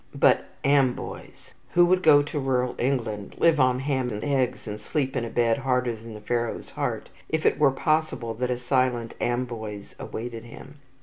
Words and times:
But 0.15 0.45
Amboise! 0.65 1.53
Who 1.73 1.85
would 1.85 2.01
go 2.01 2.23
to 2.23 2.39
rural 2.39 2.73
England, 2.79 3.35
live 3.37 3.59
on 3.59 3.81
ham 3.81 4.09
and 4.09 4.23
eggs, 4.23 4.65
and 4.67 4.81
sleep 4.81 5.15
in 5.15 5.23
a 5.23 5.29
bed 5.29 5.59
harder 5.59 5.95
than 5.95 6.19
Pharaoh's 6.21 6.71
heart, 6.71 7.09
if 7.29 7.45
it 7.45 7.59
were 7.59 7.69
possible 7.69 8.33
that 8.33 8.49
a 8.49 8.57
silent 8.57 9.13
Amboise 9.21 9.93
awaited 9.99 10.43
him? 10.45 10.79